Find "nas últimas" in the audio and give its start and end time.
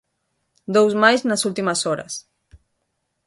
1.29-1.79